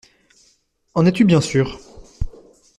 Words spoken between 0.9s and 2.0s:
En es-tu bien sûr?